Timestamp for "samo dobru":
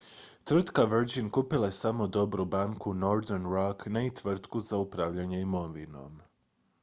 1.79-2.45